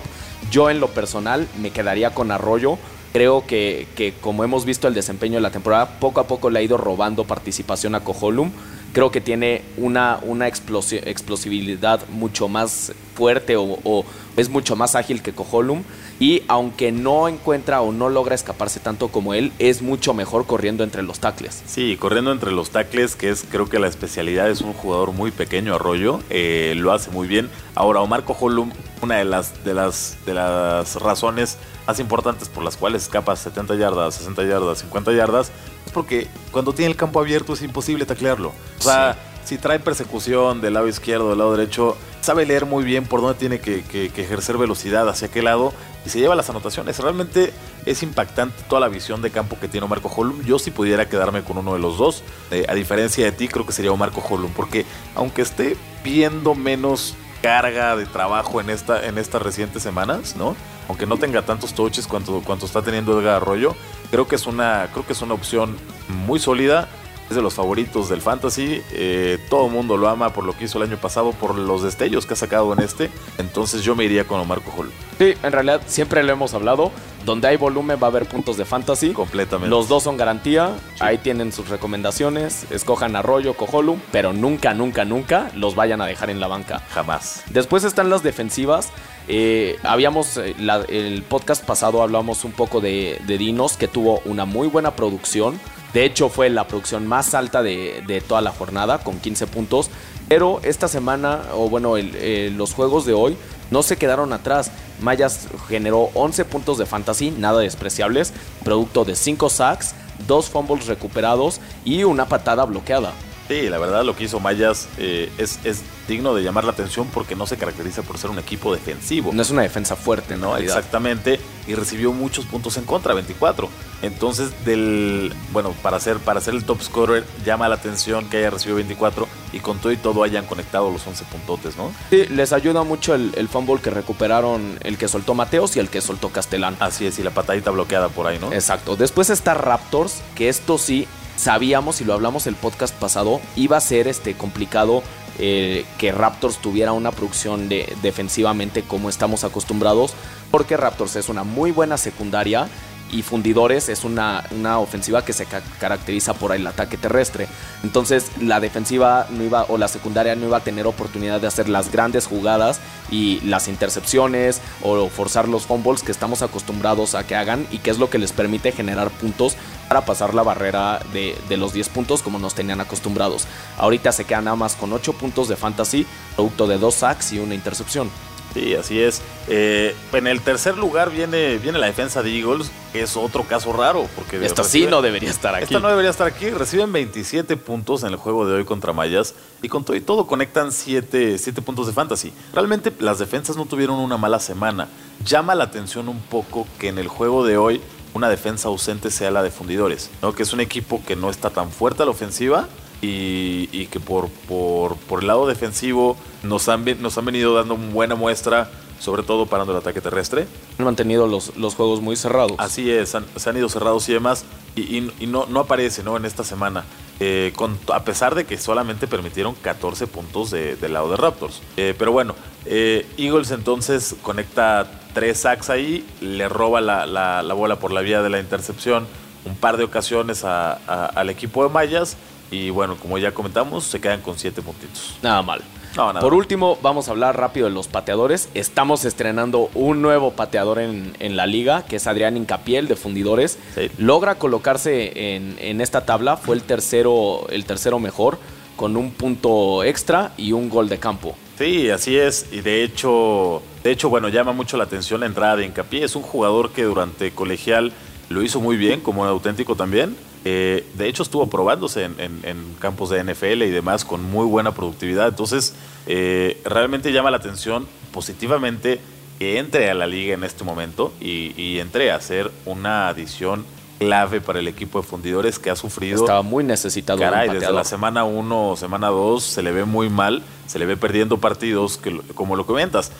[0.50, 2.78] Yo en lo personal me quedaría con Arroyo.
[3.12, 6.58] Creo que, que, como hemos visto el desempeño de la temporada, poco a poco le
[6.58, 8.50] ha ido robando participación a Cojolum.
[8.92, 14.04] Creo que tiene una, una explosibilidad mucho más fuerte o
[14.36, 15.84] es mucho más ágil que Cojolum
[16.20, 20.84] y aunque no encuentra o no logra escaparse tanto como él, es mucho mejor corriendo
[20.84, 21.62] entre los tacles.
[21.66, 25.30] Sí, corriendo entre los tacles, que es creo que la especialidad es un jugador muy
[25.30, 27.50] pequeño, Arroyo, eh, lo hace muy bien.
[27.74, 28.70] Ahora, Omar Cojolum,
[29.02, 33.74] una de las, de las, de las razones más importantes por las cuales escapa 70
[33.76, 35.52] yardas, 60 yardas, 50 yardas,
[35.84, 38.52] es porque cuando tiene el campo abierto es imposible taclearlo.
[38.78, 43.04] O sea, si trae persecución del lado izquierdo, del lado derecho, sabe leer muy bien
[43.04, 43.84] por dónde tiene que,
[44.16, 45.72] ejercer velocidad, hacia qué lado,
[46.06, 46.98] y se lleva las anotaciones.
[46.98, 47.52] Realmente
[47.84, 50.42] es impactante toda la visión de campo que tiene Marco Holm.
[50.44, 53.66] Yo si pudiera quedarme con uno de los dos, eh, a diferencia de ti, creo
[53.66, 59.18] que sería Marco Holm, porque aunque esté viendo menos carga de trabajo en, esta, en
[59.18, 60.56] estas recientes semanas, ¿no?
[60.88, 63.76] Aunque no tenga tantos touches cuanto, cuanto está teniendo Edgar Arroyo,
[64.10, 65.76] creo que es una, creo que es una opción
[66.08, 66.88] muy sólida
[67.28, 68.82] es de los favoritos del fantasy.
[68.92, 71.82] Eh, todo el mundo lo ama por lo que hizo el año pasado, por los
[71.82, 73.10] destellos que ha sacado en este.
[73.38, 74.90] Entonces yo me iría con Omar Cojol.
[75.18, 76.90] Sí, en realidad siempre lo hemos hablado.
[77.24, 79.12] Donde hay volumen va a haber puntos de fantasy.
[79.12, 79.70] Completamente.
[79.70, 80.72] Los dos son garantía.
[81.00, 82.66] Ahí tienen sus recomendaciones.
[82.70, 83.98] Escojan Arroyo, Cojolu.
[84.12, 86.82] Pero nunca, nunca, nunca los vayan a dejar en la banca.
[86.90, 87.44] Jamás.
[87.50, 88.90] Después están las defensivas.
[89.26, 90.54] Eh, habíamos, eh,
[90.88, 95.58] el podcast pasado hablamos un poco de, de Dinos, que tuvo una muy buena producción.
[95.94, 99.90] De hecho, fue la producción más alta de, toda la jornada, con 15 puntos.
[100.28, 103.36] Pero esta semana, o bueno, eh, los juegos de hoy
[103.74, 104.70] no se quedaron atrás.
[105.00, 108.32] Mayas generó 11 puntos de fantasy, nada despreciables,
[108.62, 109.96] producto de 5 sacks,
[110.28, 113.10] 2 fumbles recuperados y una patada bloqueada.
[113.48, 117.08] Sí, la verdad lo que hizo Mayas eh, es, es, digno de llamar la atención
[117.12, 119.32] porque no se caracteriza por ser un equipo defensivo.
[119.32, 120.56] No es una defensa fuerte, ¿no?
[120.56, 123.68] Exactamente, y recibió muchos puntos en contra, 24.
[124.02, 128.50] Entonces, del bueno, para ser, para ser el top scorer, llama la atención que haya
[128.50, 131.92] recibido 24 y con todo y todo hayan conectado los 11 puntotes, ¿no?
[132.10, 135.88] Sí, les ayuda mucho el, el fumble que recuperaron el que soltó Mateos y el
[135.88, 136.76] que soltó Castellán.
[136.80, 138.52] Así es, y la patadita bloqueada por ahí, ¿no?
[138.52, 138.96] Exacto.
[138.96, 143.80] Después está Raptors, que esto sí sabíamos y lo hablamos el podcast pasado, iba a
[143.80, 145.02] ser este complicado
[145.38, 150.14] eh, que Raptors tuviera una producción de, defensivamente como estamos acostumbrados,
[150.50, 152.68] porque Raptors es una muy buena secundaria
[153.14, 155.46] y Fundidores es una, una ofensiva que se
[155.78, 157.46] caracteriza por el ataque terrestre.
[157.84, 161.68] Entonces la defensiva no iba o la secundaria no iba a tener oportunidad de hacer
[161.68, 167.36] las grandes jugadas y las intercepciones o forzar los fumbles que estamos acostumbrados a que
[167.36, 169.56] hagan y que es lo que les permite generar puntos
[169.88, 173.46] para pasar la barrera de, de los 10 puntos como nos tenían acostumbrados.
[173.78, 177.38] Ahorita se quedan nada más con 8 puntos de fantasy, producto de dos sacks y
[177.38, 178.10] una intercepción.
[178.54, 179.20] Sí, así es.
[179.48, 183.72] Eh, en el tercer lugar viene, viene la defensa de Eagles, que es otro caso
[183.72, 184.08] raro.
[184.14, 185.64] porque Esta sí no debería estar aquí.
[185.64, 186.50] Esta no debería estar aquí.
[186.50, 190.28] Reciben 27 puntos en el juego de hoy contra Mayas y con todo y todo
[190.28, 192.32] conectan 7, 7 puntos de fantasy.
[192.54, 194.86] Realmente las defensas no tuvieron una mala semana.
[195.24, 197.80] Llama la atención un poco que en el juego de hoy
[198.14, 200.32] una defensa ausente sea la de Fundidores, ¿no?
[200.32, 202.68] que es un equipo que no está tan fuerte a la ofensiva
[203.00, 208.14] y, que por, por, por, el lado defensivo nos han, nos han venido dando buena
[208.14, 210.46] muestra, sobre todo parando el ataque terrestre.
[210.78, 212.54] Han mantenido los, los juegos muy cerrados.
[212.58, 214.44] Así es, se han ido cerrados y demás,
[214.76, 216.16] y, no, no aparece ¿no?
[216.16, 216.84] en esta semana.
[217.20, 221.62] Eh, con, a pesar de que solamente permitieron 14 puntos de, del lado de Raptors.
[221.76, 227.54] Eh, pero bueno, eh, Eagles entonces conecta tres sacks ahí, le roba la, la, la,
[227.54, 229.06] bola por la vía de la intercepción
[229.44, 232.16] un par de ocasiones a, a, al equipo de Mayas
[232.54, 235.16] y bueno, como ya comentamos, se quedan con 7 puntitos.
[235.22, 235.60] Nada mal.
[235.96, 236.20] No, nada.
[236.20, 238.48] Por último, vamos a hablar rápido de los pateadores.
[238.54, 243.58] Estamos estrenando un nuevo pateador en, en la liga, que es Adrián Incapiel de Fundidores.
[243.74, 243.90] Sí.
[243.98, 248.38] Logra colocarse en, en, esta tabla, fue el tercero, el tercero mejor,
[248.76, 251.36] con un punto extra y un gol de campo.
[251.58, 252.46] Sí, así es.
[252.50, 256.04] Y de hecho, de hecho, bueno, llama mucho la atención la entrada de Incapié.
[256.04, 257.92] Es un jugador que durante colegial
[258.28, 260.16] lo hizo muy bien, como auténtico también.
[260.44, 264.44] Eh, de hecho, estuvo probándose en, en, en, campos de NFL y demás con muy
[264.44, 265.28] buena productividad.
[265.28, 265.74] Entonces,
[266.06, 269.00] eh, realmente llama la atención positivamente
[269.38, 273.64] que entre a la liga en este momento y, y entre a ser una adición
[273.98, 276.20] clave para el equipo de fundidores que ha sufrido.
[276.20, 277.18] Estaba muy necesitado.
[277.18, 280.86] Caray, desde la semana 1 o semana 2 se le ve muy mal, se le
[280.86, 283.12] ve perdiendo partidos, que como lo comentas,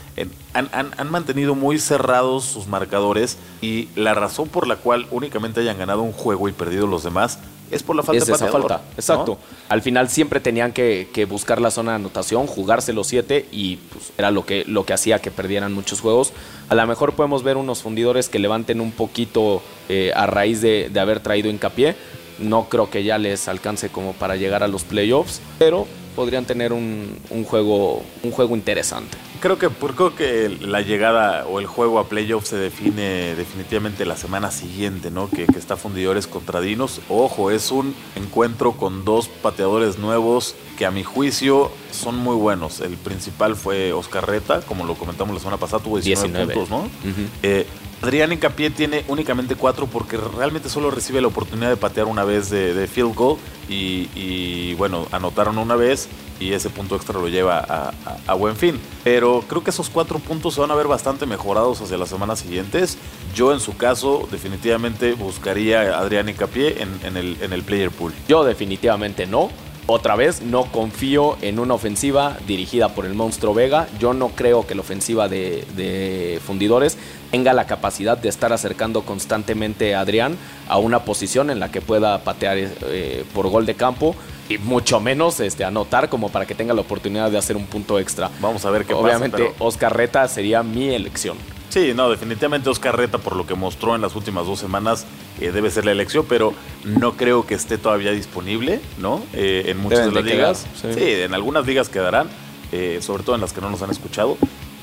[0.55, 5.61] han, han, han, mantenido muy cerrados sus marcadores y la razón por la cual únicamente
[5.61, 7.39] hayan ganado un juego y perdido los demás
[7.71, 9.39] es por la falta es de esa falta, exacto.
[9.41, 9.57] ¿no?
[9.69, 13.77] Al final siempre tenían que, que, buscar la zona de anotación, jugarse los siete y
[13.77, 16.33] pues, era lo que, lo que hacía que perdieran muchos juegos.
[16.69, 20.91] A lo mejor podemos ver unos fundidores que levanten un poquito eh, a raíz de,
[20.93, 21.97] de haber traído hincapié.
[22.39, 26.73] No creo que ya les alcance como para llegar a los playoffs, pero podrían tener
[26.73, 29.17] un, un, juego, un juego interesante.
[29.41, 34.17] Creo que, creo que la llegada o el juego a playoffs se define definitivamente la
[34.17, 35.29] semana siguiente, ¿no?
[35.29, 37.01] Que, que, está Fundidores contra Dinos.
[37.09, 42.81] Ojo, es un encuentro con dos pateadores nuevos que a mi juicio son muy buenos.
[42.81, 46.55] El principal fue Oscar Reta, como lo comentamos la semana pasada, tuvo 19, 19.
[46.55, 46.85] puntos, ¿no?
[46.85, 47.29] Uh -huh.
[47.43, 47.67] eh,
[48.05, 52.51] Adrián Encapié tiene únicamente cuatro porque realmente solo recibe la oportunidad de patear una vez
[52.51, 56.09] de, de field goal y, y, bueno, anotaron una vez
[56.45, 57.93] y ese punto extra lo lleva
[58.27, 58.79] a, buen fin.
[59.03, 62.41] Pero creo que esos cuatro puntos se van a ver bastante mejorados hacia las semanas
[62.41, 62.99] siguientes.
[63.35, 67.91] Yo en su caso definitivamente buscaría a Adrián Encapié en, en, el, en el player
[67.91, 68.13] pool.
[68.29, 69.51] Yo definitivamente no.
[69.87, 73.87] Otra vez, no confío en una ofensiva dirigida por el monstruo Vega.
[73.99, 76.97] Yo no creo que la ofensiva de, de, Fundidores
[77.31, 81.83] tenga la capacidad de estar acercando constantemente a Adrián a una posición en la que
[81.83, 84.17] pueda patear eh, por gol de campo
[84.49, 87.99] y mucho menos este, anotar como para que tenga la oportunidad de hacer un punto
[87.99, 88.31] extra.
[88.41, 89.53] Vamos a ver qué Obviamente, pasa.
[89.57, 89.67] Pero...
[89.67, 91.37] Oscar Reta sería mi elección.
[91.71, 95.07] Sí, no, definitivamente Oscar Reta, por lo que mostró en las últimas dos semanas,
[95.41, 96.55] eh, debe ser la elección, pero
[96.85, 99.25] no creo que esté todavía disponible, ¿no?
[99.33, 100.67] Eh, en muchas Deben de las de ligas.
[100.81, 101.01] Quedar, sí.
[101.01, 101.11] sí.
[101.23, 102.29] en algunas ligas quedarán,
[102.71, 104.37] eh, sobre todo en las que no nos han escuchado.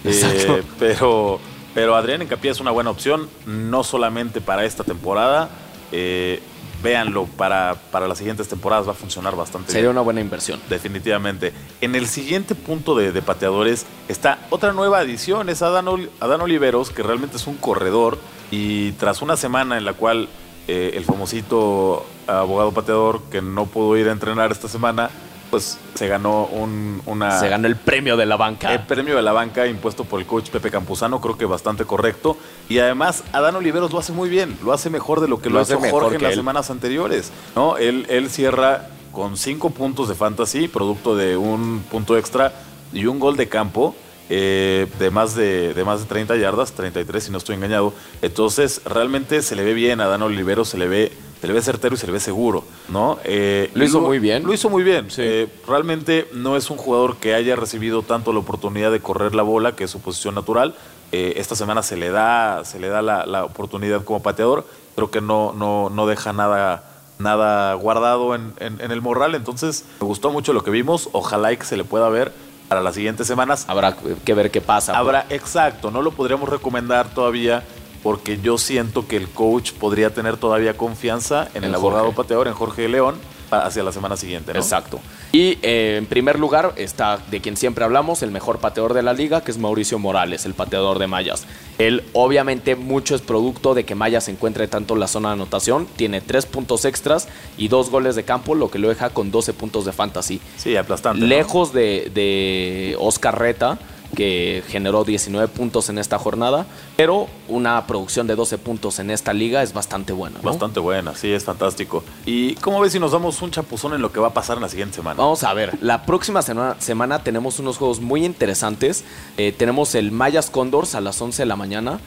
[0.79, 1.39] Pero,
[1.75, 5.49] pero Adrián Encapié es una buena opción, no solamente para esta temporada.
[5.91, 6.41] Eh,
[6.81, 9.91] véanlo, para, para las siguientes temporadas va a funcionar bastante Sería bien.
[9.91, 10.59] una buena inversión.
[10.69, 11.53] Definitivamente.
[11.81, 15.87] En el siguiente punto de, de pateadores está otra nueva adición, es Adán,
[16.19, 18.17] Adán, Oliveros, que realmente es un corredor
[18.49, 20.27] y tras una semana en la cual
[20.67, 25.09] eh, el famosito abogado pateador que no pudo ir a entrenar esta semana,
[25.51, 27.39] pues se ganó un, una...
[27.39, 28.73] Se ganó el premio de la banca.
[28.73, 32.37] El premio de la banca impuesto por el coach Pepe Campuzano, creo que bastante correcto.
[32.69, 35.59] Y además, Adán Oliveros lo hace muy bien, lo hace mejor de lo que lo,
[35.59, 37.31] hace Jorge en las semanas anteriores.
[37.55, 37.77] ¿no?
[37.77, 42.53] Él, él cierra con cinco puntos de fantasy, producto de un punto extra
[42.93, 43.93] y un gol de campo.
[44.33, 47.93] Eh, de, más de, de más de 30 yardas, 33 si no estoy engañado.
[48.21, 51.11] Entonces, realmente se le ve bien a Dan Oliveros, se le ve
[51.41, 53.17] se le ve certero y se le ve seguro, ¿no?
[53.23, 54.43] Eh, lo hizo muy bien.
[54.43, 55.07] Lo hizo muy bien.
[55.17, 59.41] Eh, realmente no es un jugador que haya recibido tanto la oportunidad de correr la
[59.41, 60.75] bola, que es su posición natural.
[61.11, 64.67] Eh, esta semana se le da, se le da la, oportunidad como pateador.
[64.93, 66.83] Creo que no, no, no deja nada,
[67.17, 69.33] nada guardado en, en, el morral.
[69.33, 71.09] Entonces, me gustó mucho lo que vimos.
[71.11, 72.31] Ojalá que se le pueda ver
[72.67, 73.65] para las siguientes semanas.
[73.67, 74.95] Habrá que ver qué pasa.
[74.95, 77.63] Habrá, exacto, no lo podríamos recomendar todavía
[78.03, 82.53] porque yo siento que el coach podría tener todavía confianza en, el abogado pateador, en
[82.53, 83.15] Jorge León,
[83.51, 84.53] hacia la semana siguiente.
[84.53, 84.59] ¿no?
[84.59, 84.99] Exacto.
[85.31, 89.13] Y eh, en primer lugar está de quien siempre hablamos, el mejor pateador de la
[89.13, 91.45] liga, que es Mauricio Morales, el pateador de Mayas.
[91.77, 95.33] Él, obviamente, mucho es producto de que Mayas se encuentre tanto en la zona de
[95.33, 95.87] anotación.
[95.95, 99.53] Tiene tres puntos extras y dos goles de campo, lo que lo deja con 12
[99.53, 100.41] puntos de fantasy.
[100.57, 101.25] Sí, aplastante.
[101.25, 103.79] Lejos de, de Oscar Reta
[104.15, 109.33] que generó 19 puntos en esta jornada, pero una producción de 12 puntos en esta
[109.33, 110.39] liga es bastante buena.
[110.41, 112.03] Bastante buena, sí, es fantástico.
[112.25, 114.63] ¿Y cómo ves si nos damos un chapuzón en lo que va a pasar en
[114.63, 115.17] la siguiente semana?
[115.17, 119.03] Vamos a ver, la próxima semana, tenemos unos juegos muy interesantes.
[119.37, 121.99] Eh, tenemos el Mayas Condors a las 11 de la mañana.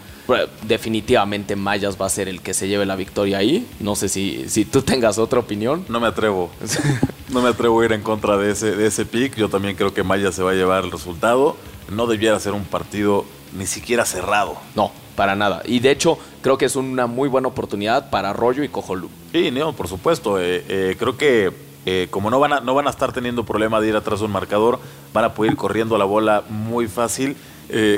[0.63, 3.67] Definitivamente Mayas va a ser el que se lleve la victoria ahí.
[3.81, 5.85] No sé si, si tú tengas otra opinión.
[5.89, 6.51] No me atrevo.
[7.31, 9.37] no me atrevo a ir en contra de ese, de ese pick.
[9.37, 11.57] Yo también creo que Mayas se va a llevar el resultado
[11.91, 13.25] no debiera ser un partido
[13.57, 14.57] ni siquiera cerrado.
[14.75, 15.63] No, para nada.
[15.65, 19.09] Y de hecho, creo que es una muy buena oportunidad para Arroyo y Cojolú.
[19.33, 20.41] Sí, no, por supuesto.
[20.41, 21.53] Eh, eh, creo que
[21.87, 24.27] eh, como no van, a, no van a estar teniendo problema de ir atrás de
[24.27, 24.79] un marcador,
[25.13, 27.37] van a poder ir corriendo la bola muy fácil.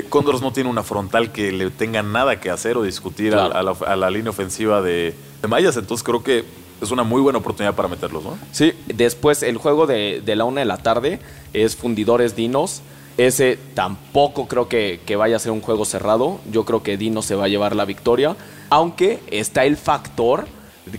[0.09, 4.09] Condors no tiene una frontal que le tenga nada que hacer o discutir a, la,
[4.09, 5.13] línea ofensiva de,
[5.47, 6.45] Mayas, entonces creo que
[6.81, 8.39] es una muy buena oportunidad para meterlos, ¿no?
[8.51, 11.19] Sí, después el juego de, de la una de la tarde
[11.53, 12.81] es Fundidores Dinos.
[13.17, 16.39] Ese tampoco creo que, vaya a ser un juego cerrado.
[16.51, 18.35] Yo creo que Dino se va a llevar la victoria.
[18.69, 20.45] Aunque está el factor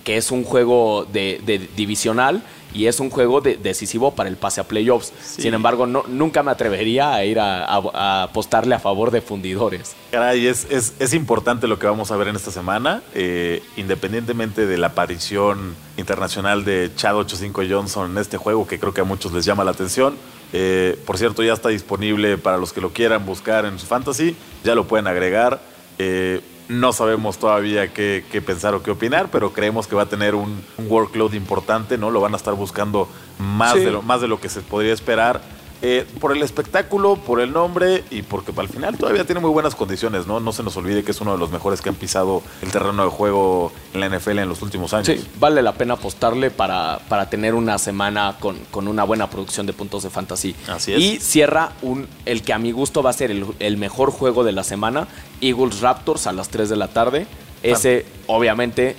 [0.05, 2.43] que es un juego de, divisional
[2.75, 5.13] y es un juego decisivo para el pase a playoffs.
[5.23, 9.95] Sin embargo, no, nunca me atrevería a ir a, apostarle a favor de fundidores.
[10.11, 14.77] Caray, es, es, importante lo que vamos a ver en esta semana, eh, independientemente de
[14.77, 19.33] la aparición internacional de Chad 85 Johnson en este juego, que creo que a muchos
[19.33, 20.17] les llama la atención.
[20.53, 24.37] Eh, por cierto, ya está disponible para los que lo quieran buscar en su fantasy.
[24.65, 25.61] Ya lo pueden agregar.
[25.99, 30.35] Eh, no sabemos todavía qué, pensar o qué opinar, pero creemos que va a tener
[30.35, 32.11] un, workload importante, ¿no?
[32.11, 33.09] Lo van a estar buscando
[33.39, 35.41] más, de lo, más de lo que se podría esperar.
[35.81, 39.77] Eh, por el espectáculo, por el nombre y porque al final todavía tiene muy buenas
[39.77, 40.41] condiciones, ¿no?
[40.41, 43.05] No se nos olvide que es uno de los mejores que han pisado el terreno
[43.05, 45.07] de juego en la NFL en los últimos años.
[45.07, 49.67] Sí, vale la pena apostarle para, para tener una semana con, con una buena producción
[49.67, 50.57] de puntos de fantasy.
[50.67, 51.01] Así es.
[51.01, 54.43] Y cierra un, el que a mi gusto va a ser el, el mejor juego
[54.43, 55.07] de la semana,
[55.41, 57.29] Eagles Raptors a las 3 de la tarde.
[57.63, 58.97] Ese, obviamente,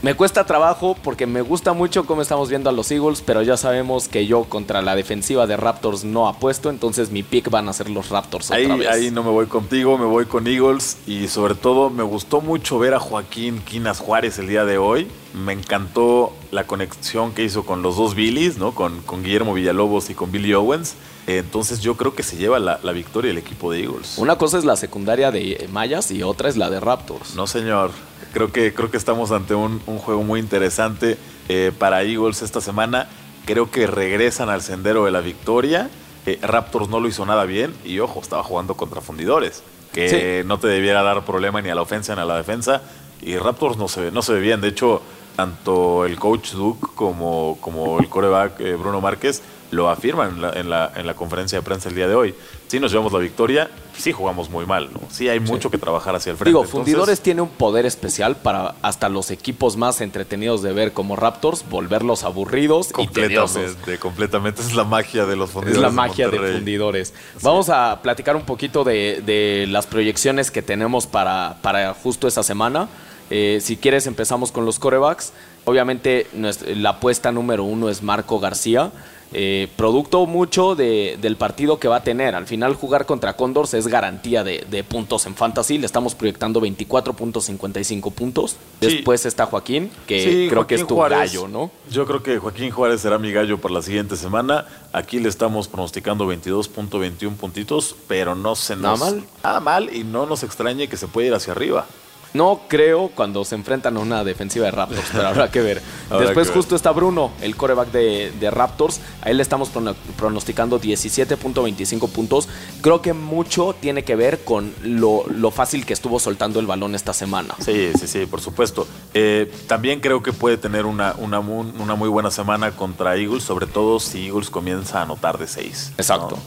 [0.00, 3.56] me cuesta trabajo porque me gusta mucho cómo estamos viendo a los Eagles, pero ya
[3.56, 7.72] sabemos que yo contra la defensiva de Raptors no apuesto, entonces mi pick van a
[7.72, 8.50] ser los Raptors.
[8.50, 8.88] Ahí, otra vez.
[8.88, 12.78] ahí no me voy contigo, me voy con Eagles y sobre todo me gustó mucho
[12.78, 15.08] ver a Joaquín Quinas Juárez el día de hoy.
[15.34, 18.74] Me encantó la conexión que hizo con los dos Billys, ¿no?
[18.74, 20.94] con, con Guillermo Villalobos y con Billy Owens.
[21.26, 24.16] Entonces yo creo que se lleva la, la, victoria el equipo de Eagles.
[24.16, 27.34] Una cosa es la secundaria de Mayas y otra es la de Raptors.
[27.34, 27.90] No, señor.
[28.32, 33.08] Creo que, creo que estamos ante un, juego muy interesante eh, para Eagles esta semana.
[33.46, 35.90] Creo que regresan al sendero de la victoria.
[36.26, 40.58] Eh, Raptors no lo hizo nada bien y ojo, estaba jugando contra fundidores, que no
[40.58, 42.82] te debiera dar problema ni a la ofensa ni a la defensa.
[43.22, 44.60] Y Raptors no se, no se ve bien.
[44.60, 45.02] De hecho,
[45.38, 50.92] tanto el coach Duke como, como el coreback eh, Bruno Márquez lo afirman en la,
[50.94, 52.34] en, la, conferencia de prensa el día de hoy.
[52.68, 55.00] Si nos llevamos la victoria, sí jugamos muy mal, ¿no?
[55.10, 56.50] Sí hay mucho que trabajar hacia el frente.
[56.50, 61.16] Digo, Fundidores tiene un poder especial para hasta los equipos más entretenidos de ver como
[61.16, 65.76] Raptors, volverlos aburridos completamente, y Completamente, es la magia de los fundidores.
[65.76, 67.14] Es la magia de, Fundidores.
[67.42, 72.42] Vamos a platicar un poquito de, de, las proyecciones que tenemos para, para justo esa
[72.42, 72.88] semana.
[73.30, 75.32] Eh, si quieres, empezamos con los corebacks.
[75.64, 78.90] Obviamente, la apuesta número uno es Marco García.
[79.32, 82.34] Eh, producto mucho del partido que va a tener.
[82.34, 85.78] Al final jugar contra Condors es garantía de, puntos en fantasy.
[85.78, 88.56] Le estamos proyectando 24.55 puntos.
[88.80, 91.70] Después está Joaquín, que creo que es tu gallo, ¿no?
[91.90, 94.66] Yo creo que Joaquín Juárez será mi gallo para la siguiente semana.
[94.92, 98.98] Aquí le estamos pronosticando 22.21 puntitos, pero no se nos...
[98.98, 99.24] Nada mal.
[99.42, 101.86] Nada mal y no nos extrañe que se pueda ir hacia arriba.
[102.34, 105.82] No creo cuando se enfrentan a una defensiva de Raptors, pero habrá que ver.
[106.20, 109.00] Después justo está Bruno, el coreback de, Raptors.
[109.22, 109.70] A él le estamos
[110.16, 112.48] pronosticando 17.25 puntos.
[112.80, 117.12] Creo que mucho tiene que ver con lo, fácil que estuvo soltando el balón esta
[117.12, 117.54] semana.
[117.60, 118.86] Sí, sí, sí, por supuesto.
[119.14, 124.00] Eh, también creo que puede tener una, una, muy buena semana contra Eagles, sobre todo
[124.00, 125.92] si Eagles comienza a anotar de 6.
[125.96, 126.38] Exacto.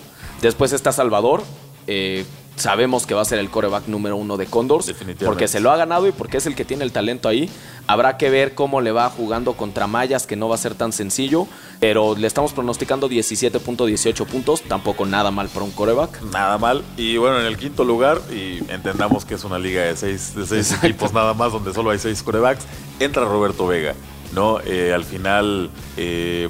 [0.42, 1.44] Después está Salvador.
[1.88, 2.26] Eh,
[2.62, 4.94] sabemos que va a ser el coreback número uno de Condors.
[5.26, 7.50] Porque se lo ha ganado y porque es el que tiene el talento ahí.
[7.88, 10.94] Habrá que ver cómo le va jugando contra Mayas, que no va a ser tan
[10.94, 11.48] sencillo.
[11.80, 14.62] Pero le estamos pronosticando 17.18 puntos.
[14.62, 16.22] Tampoco nada mal para un coreback.
[16.32, 16.84] Nada mal.
[16.98, 20.46] Y bueno, en el quinto lugar, y entendamos que es una liga de seis, de
[20.46, 22.66] seis equipos nada más, donde solo hay seis corebacks,
[23.00, 23.96] entra Roberto Vega.
[24.34, 24.60] ¿no?
[24.66, 26.50] Eh, al final eh,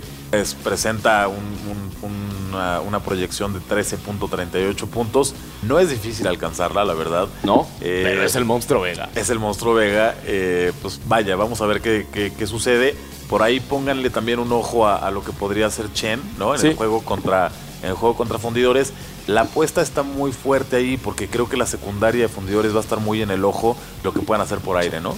[0.63, 5.35] presenta una, proyección de 13.38 puntos.
[5.63, 7.27] No es difícil alcanzarla, la verdad.
[7.43, 9.09] No, eh, pero es el monstruo Vega.
[9.15, 10.15] Es el monstruo Vega.
[10.81, 12.95] pues vaya, vamos a ver qué, sucede.
[13.29, 16.55] Por ahí pónganle también un ojo a, lo que podría hacer Chen, ¿no?
[16.55, 18.93] En el juego contra en el juego contra fundidores.
[19.27, 22.81] La apuesta está muy fuerte ahí porque creo que la secundaria de fundidores va a
[22.81, 25.15] estar muy en el ojo lo que puedan hacer por aire, ¿no?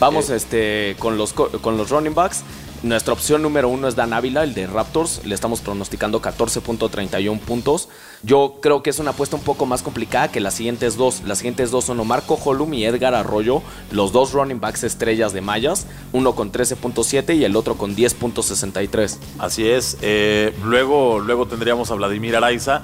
[0.00, 0.36] Vamos eh.
[0.36, 2.44] este, con, los, con los running backs.
[2.82, 5.24] Nuestra opción número uno es Dan Ávila, el de Raptors.
[5.24, 7.88] Le estamos pronosticando 14.31 puntos.
[8.22, 11.22] Yo creo que es una apuesta un poco más complicada que las siguientes dos.
[11.24, 15.40] Las siguientes dos son Marco Holum y Edgar Arroyo, los dos running backs estrellas de
[15.40, 15.86] Mayas.
[16.12, 19.16] Uno con 13.7 y el otro con 10.63.
[19.38, 19.96] Así es.
[20.02, 22.82] Eh, luego, luego tendríamos a Vladimir Araiza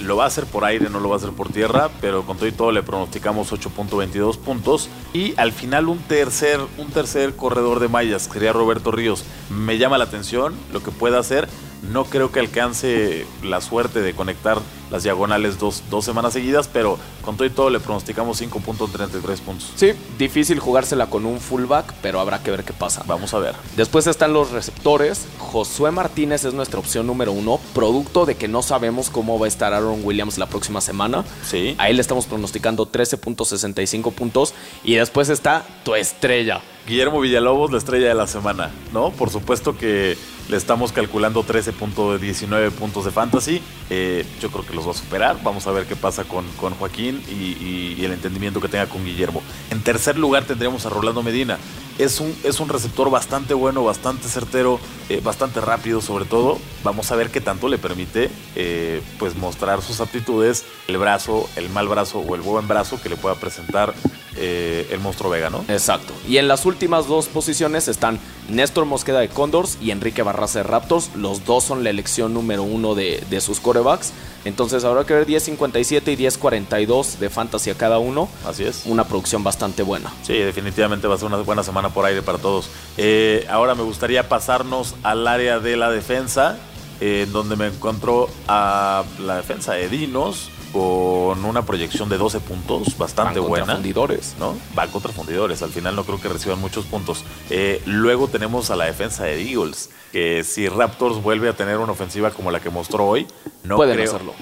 [0.00, 2.36] lo va a hacer por aire, no lo va a hacer por tierra, pero con
[2.36, 4.88] todo y todo le pronosticamos 8.22 puntos.
[5.12, 9.24] Y al final un tercer, un tercer corredor de mallas, que sería Roberto Ríos.
[9.50, 11.48] Me llama la atención lo que pueda hacer.
[11.90, 14.58] No creo que alcance la suerte de conectar
[14.90, 19.72] las diagonales dos, dos semanas seguidas, pero con todo y todo le pronosticamos 5.33 puntos.
[19.76, 23.02] Sí, difícil jugársela con un fullback, pero habrá que ver qué pasa.
[23.06, 23.54] Vamos a ver.
[23.76, 25.26] Después están los receptores.
[25.38, 29.48] Josué Martínez es nuestra opción número uno, producto de que no sabemos cómo va a
[29.48, 31.24] estar Aaron Williams la próxima semana.
[31.44, 31.74] Sí.
[31.78, 34.54] A él le estamos pronosticando 13.65 puntos.
[34.84, 36.60] Y después está tu estrella.
[36.88, 39.10] Guillermo Villalobos, la estrella de la semana, ¿no?
[39.10, 40.16] Por supuesto que
[40.48, 43.60] le estamos calculando 13.19 puntos de fantasy.
[43.90, 45.38] Eh, yo creo que los va a superar.
[45.42, 49.42] Vamos a ver qué pasa con, con Joaquín y, el entendimiento que tenga con Guillermo.
[49.70, 51.58] En tercer lugar tendríamos a Rolando Medina.
[51.98, 56.58] Es un, es un receptor bastante bueno, bastante certero, eh, bastante rápido sobre todo.
[56.84, 61.68] Vamos a ver qué tanto le permite eh, pues mostrar sus aptitudes, el brazo, el
[61.68, 63.92] mal brazo o el buen brazo que le pueda presentar
[64.38, 65.64] el monstruo Vega, ¿no?
[65.68, 66.12] Exacto.
[66.28, 70.62] Y en las últimas dos posiciones están Néstor Mosqueda de Condors y Enrique Barraza de
[70.62, 71.10] Raptors.
[71.14, 74.12] Los dos son la elección número uno de, de sus corebacks.
[74.44, 78.28] Entonces habrá que ver 10.57 y 10.42 de fantasy a cada uno.
[78.46, 78.82] Así es.
[78.86, 80.12] Una producción bastante buena.
[80.22, 82.70] Sí, definitivamente va a ser una buena semana por aire para todos.
[82.96, 86.56] Eh, ahora me gustaría pasarnos al área de la defensa,
[87.00, 92.96] eh, donde me encuentro a la defensa de Dinos con una proyección de 12 puntos,
[92.96, 93.74] bastante Van buena.
[93.74, 94.34] fundidores.
[94.38, 94.56] ¿no?
[94.78, 97.24] Va contra fundidores, al final no creo que reciban muchos puntos.
[97.50, 101.92] Eh, luego tenemos a la defensa de Eagles, que si Raptors vuelve a tener una
[101.92, 103.26] ofensiva como la que mostró hoy,
[103.64, 104.34] no Pueden creo, hacerlo.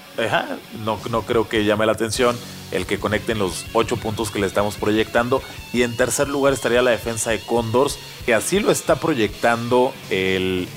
[0.84, 2.36] no, no creo que llame la atención
[2.70, 5.40] el que conecten los 8 puntos que le estamos proyectando.
[5.72, 10.68] Y en tercer lugar estaría la defensa de Condors, que así lo está proyectando el,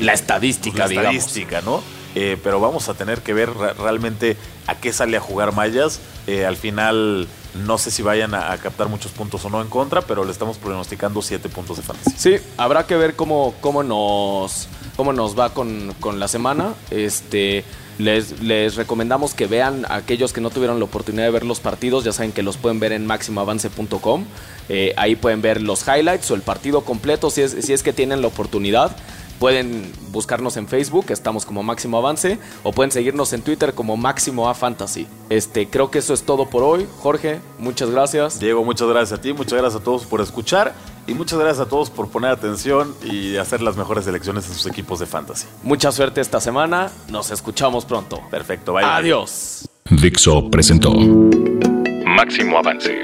[0.00, 1.82] la estadística, la estadística, ¿no?
[2.18, 6.00] Eh, pero vamos a tener que ver realmente a qué sale a jugar Mayas.
[6.26, 7.28] Eh, al final
[7.62, 10.56] no sé si vayan a, captar muchos puntos o no en contra, pero le estamos
[10.56, 12.16] pronosticando 7 puntos de fantasy.
[12.16, 16.72] Sí, habrá que ver cómo, cómo, nos, cómo nos va con, la semana.
[16.90, 17.64] Este,
[17.98, 21.60] les, les, recomendamos que vean a aquellos que no tuvieron la oportunidad de ver los
[21.60, 22.02] partidos.
[22.04, 24.24] Ya saben que los pueden ver en máximoavance.com.
[24.70, 27.92] Eh, ahí pueden ver los highlights o el partido completo si es, si es que
[27.92, 28.96] tienen la oportunidad.
[29.38, 34.48] Pueden buscarnos en Facebook, estamos como Máximo Avance, o pueden seguirnos en Twitter como Máximo
[34.48, 35.06] A Fantasy.
[35.28, 36.86] Este, creo que eso es todo por hoy.
[37.00, 38.40] Jorge, muchas gracias.
[38.40, 40.74] Diego, muchas gracias a ti, muchas gracias a todos por escuchar
[41.06, 44.66] y muchas gracias a todos por poner atención y hacer las mejores elecciones en sus
[44.66, 45.46] equipos de fantasy.
[45.62, 48.20] Mucha suerte esta semana, nos escuchamos pronto.
[48.30, 48.84] Perfecto, bye.
[48.84, 49.68] Adiós.
[49.90, 53.02] Dixo presentó Máximo Avance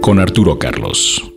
[0.00, 1.31] con Arturo Carlos.